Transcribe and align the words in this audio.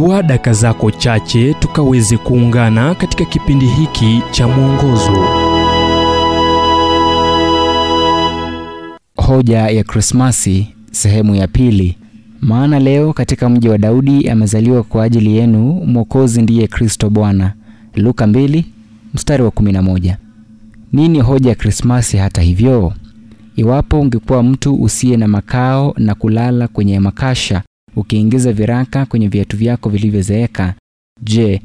chukua 0.00 0.22
daka 0.22 0.52
zako 0.52 0.90
chache 0.90 1.54
tukaweze 1.54 2.16
kuungana 2.16 2.94
katika 2.94 3.24
kipindi 3.24 3.66
hiki 3.66 4.22
cha 4.30 4.48
mwongozo 4.48 5.24
Hoja 9.16 9.58
ya 9.58 9.84
Krismasi 9.84 10.68
sehemu 10.90 11.34
ya 11.34 11.46
pili. 11.48 11.96
Maana 12.40 12.78
leo 12.78 13.12
katika 13.12 13.48
mji 13.48 13.68
wa 13.68 13.78
Daudi 13.78 14.28
amezaliwa 14.30 14.82
kwa 14.82 15.04
ajili 15.04 15.36
yenu 15.36 15.62
Mwokozi 15.86 16.42
ndiye 16.42 16.66
Kristo 16.66 17.10
Bwana. 17.10 17.52
Luka 17.94 18.26
2 18.26 18.64
mstari 19.14 19.42
wa 19.42 19.50
11. 19.50 20.16
Nini 20.92 21.20
hoja 21.20 21.48
ya 21.50 21.54
Krismasi 21.56 22.16
hata 22.16 22.42
hivyo? 22.42 22.92
Iwapo 23.56 24.00
ungekuwa 24.00 24.42
mtu 24.42 24.74
usiye 24.82 25.16
na 25.16 25.28
makao 25.28 25.94
na 25.98 26.14
kulala 26.14 26.68
kwenye 26.68 27.00
makasha 27.00 27.62
ukiingiza 27.96 28.52
viraka 28.52 29.06
kwenye 29.06 29.28
viatu 29.28 29.56
vyako 29.56 29.88
vilivyozeeka, 29.88 30.74
je, 31.22 31.60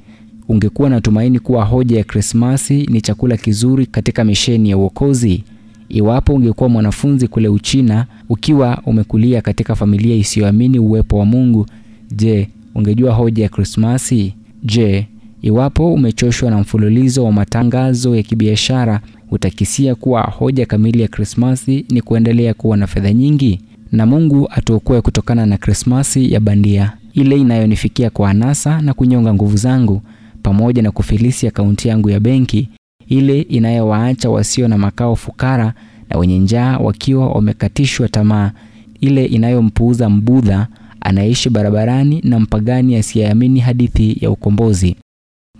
ungekuwa 0.47 0.89
na 0.89 1.01
tumaini 1.01 1.39
kuwa 1.39 1.65
hoja 1.65 1.97
ya 1.97 2.03
Krismasi 2.03 2.85
ni 2.91 3.01
chakula 3.01 3.37
kizuri 3.37 3.85
katika 3.85 4.23
misheni 4.23 4.69
ya 4.69 4.77
uokozi? 4.77 5.43
Iwapo 5.89 6.33
ungekuwa 6.33 6.69
mwanafunzi 6.69 7.27
kule 7.27 7.47
Uchina 7.47 8.05
ukiwa 8.29 8.81
umekulia 8.85 9.41
katika 9.41 9.75
familia 9.75 10.15
isiyoamini 10.15 10.79
uwepo 10.79 11.17
wa 11.19 11.25
Mungu, 11.25 11.65
je, 12.11 12.49
ungejua 12.75 13.13
hoja 13.13 13.43
ya 13.43 13.49
Krismasi? 13.49 14.33
Je, 14.63 15.07
iwapo 15.41 15.93
umechoshwa 15.93 16.49
na 16.51 16.57
mfululizo 16.59 17.25
wa 17.25 17.31
matangazo 17.31 18.15
ya 18.15 18.23
kibiashara, 18.23 19.01
utakisia 19.31 19.95
kuwa 19.95 20.21
hoja 20.21 20.65
kamili 20.65 21.01
ya 21.01 21.07
Krismasi 21.07 21.85
ni 21.89 22.01
kuendelea 22.01 22.53
kuwa 22.53 22.77
na 22.77 22.87
fedha 22.87 23.13
nyingi? 23.13 23.61
Na 23.95 24.05
Mungu 24.05 24.47
atuokoe 24.51 25.01
kutokana 25.01 25.45
na 25.45 25.57
Krismasi 25.57 26.33
ya 26.33 26.39
bandia, 26.39 26.91
ile 27.13 27.37
inayonifikia 27.37 28.09
kwa 28.09 28.29
anasa 28.29 28.81
na 28.81 28.93
kunyonga 28.93 29.33
nguvu 29.33 29.57
zangu, 29.57 30.01
pamoja 30.43 30.81
na 30.81 30.91
kufilisi 30.91 31.47
akaunti 31.47 31.87
yangu 31.87 32.09
ya 32.09 32.19
benki 32.19 32.69
ile 33.07 33.41
inayowaacha 33.41 34.29
wasio 34.29 34.67
na 34.67 34.77
makao 34.77 35.15
fukara 35.15 35.73
na 36.09 36.17
wenye 36.19 36.39
njaa 36.39 36.77
wakiwa 36.77 37.27
wamekatishwa 37.27 38.07
tamaa, 38.09 38.51
ile 39.01 39.25
inayompuuza 39.25 40.09
mbudha 40.09 40.67
anaishi 41.01 41.49
barabarani 41.49 42.21
na 42.23 42.39
mpagani 42.39 42.95
asiyeamini 42.95 43.59
hadithi 43.59 44.17
ya 44.21 44.31
ukombozi. 44.31 44.95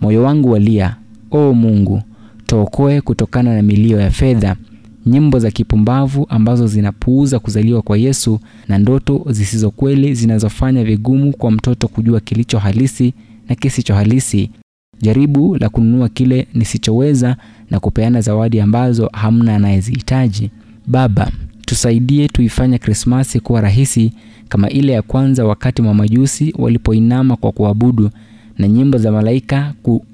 Moyo 0.00 0.22
wangu 0.22 0.50
walia, 0.50 0.96
o 1.30 1.52
Mungu, 1.54 2.02
tookoe 2.46 3.00
kutokana 3.00 3.54
na 3.54 3.62
milio 3.62 4.00
ya 4.00 4.10
fedha, 4.10 4.56
nyimbo 5.06 5.38
za 5.38 5.50
kipumbavu 5.50 6.26
ambazo 6.28 6.66
zinapuuza 6.66 7.38
kuzaliwa 7.38 7.82
kwa 7.82 7.98
Yesu 7.98 8.40
na 8.68 8.78
ndoto 8.78 9.26
zisizo 9.30 9.70
kweli 9.70 10.14
zinazofanya 10.14 10.84
vigumu 10.84 11.32
kwa 11.32 11.50
mtoto 11.50 11.88
kujua 11.88 12.20
kilicho 12.20 12.58
halisi 12.58 13.14
na 13.48 13.54
kisicho 13.54 13.94
halisi 13.94 14.50
jaribu 15.02 15.56
la 15.56 15.68
kununua 15.68 16.08
kile 16.08 16.46
nisichoweza 16.54 17.36
na 17.70 17.80
kupeana 17.80 18.20
zawadi 18.20 18.60
ambazo 18.60 19.10
hamna 19.12 19.54
anayezihitaji. 19.56 20.50
Baba, 20.86 21.30
tusaidie 21.66 22.28
tuifanye 22.28 22.78
Krismasi 22.78 23.40
kuwa 23.40 23.60
rahisi 23.60 24.12
kama 24.48 24.70
ile 24.70 24.92
ya 24.92 25.02
kwanza 25.02 25.44
wakati 25.44 25.82
mamajusi 25.82 26.54
walipoinama 26.58 27.36
kwa 27.36 27.52
kuabudu 27.52 28.10
na 28.58 28.68
nyimbo 28.68 28.98
za 28.98 29.12
malaika 29.12 29.74
ku, 29.82 30.04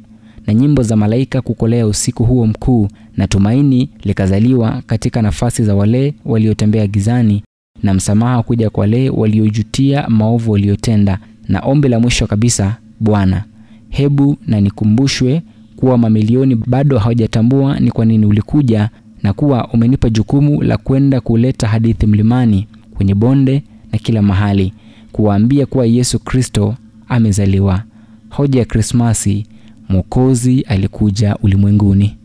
na 0.47 0.55
nyimbo 0.55 0.83
za 0.83 0.97
malaika 0.97 1.41
kukolea 1.41 1.87
usiku 1.87 2.25
huo 2.25 2.47
mkuu, 2.47 2.89
na 3.17 3.27
tumaini 3.27 3.91
likazaliwa 4.05 4.83
katika 4.87 5.23
nafasi 5.23 5.65
za 5.65 5.75
wale 5.75 6.15
waliotembea 6.25 6.87
gizani, 6.87 7.43
na 7.83 7.95
msamaha 7.95 8.43
kuja 8.43 8.71
kwa 8.71 8.81
wale 8.81 9.11
waliojutia 9.11 10.09
maovu 10.09 10.53
waliotenda. 10.53 11.19
Na 11.49 11.61
ombi 11.61 11.89
la 11.89 12.01
mwisho 12.01 12.27
kabisa, 12.27 12.77
Bwana 13.01 13.45
hebu 13.89 14.37
na 14.47 14.61
nikumbushwe 14.61 15.43
kuwa 15.77 15.99
mamilioni 15.99 16.55
bado 16.55 16.99
hawajatambua 16.99 17.81
ni 17.81 17.91
kwa 17.91 18.05
nini 18.05 18.27
ulikuja 18.27 18.91
na 19.23 19.33
kuwa 19.33 19.69
umenipa 19.69 20.11
jukumu 20.11 20.63
la 20.63 20.77
kwenda 20.77 21.21
kuleta 21.21 21.69
hadithi 21.69 22.07
mlimani, 22.07 22.69
kwenye 22.95 23.15
bonde 23.15 23.63
na 23.93 23.99
kila 23.99 24.23
mahali, 24.23 24.73
kuwaambia 25.13 25.67
kuwa 25.67 25.87
Yesu 25.87 26.19
Kristo 26.19 26.75
amezaliwa. 27.09 27.83
Hoja 28.31 28.59
ya 28.59 28.65
Krismasi, 28.65 29.47
Mwokozi 29.93 30.61
alikuja 30.61 31.37
ulimwenguni. 31.43 32.19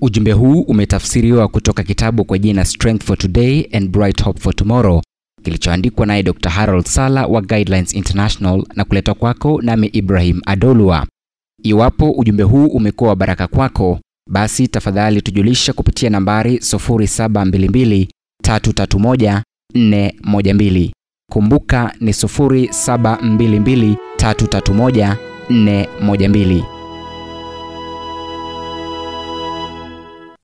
Ujumbe 0.00 0.32
huu 0.32 0.60
umetafsiriwa 0.60 1.48
kutoka 1.48 1.82
kitabu 1.82 2.24
kwa 2.24 2.38
jina 2.38 2.64
Strength 2.64 3.04
for 3.04 3.18
Today 3.18 3.66
and 3.72 3.90
Bright 3.90 4.22
Hope 4.22 4.40
for 4.40 4.54
Tomorrow 4.56 5.02
kilichoandikwa 5.44 6.06
naye 6.06 6.22
Dr. 6.22 6.48
Harold 6.50 6.84
Sala 6.86 7.26
wa 7.26 7.40
Guidelines 7.42 7.94
International 7.94 8.64
na 8.74 8.84
kuletwa 8.84 9.14
kwako 9.14 9.62
nami 9.62 9.86
Ibrahim 9.86 10.40
Adolwa. 10.46 11.06
Iwapo 11.62 12.10
ujumbe 12.10 12.42
huu 12.42 12.66
umekuwa 12.66 13.10
wa 13.10 13.16
baraka 13.16 13.46
kwako, 13.46 14.00
basi 14.30 14.68
tafadhali 14.68 15.22
tujulisha 15.22 15.72
kupitia 15.72 16.10
nambari 16.10 16.56
0722 16.56 18.06
331 18.44 19.42
412. 19.74 20.90
Kumbuka 21.32 21.94
ni 22.00 22.10
0722 22.12 23.96
331 24.16 25.16
412. 25.50 26.79